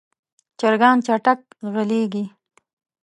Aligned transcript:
چرګان 0.59 0.97
چټک 1.05 1.39
ځغلېږي. 1.61 2.23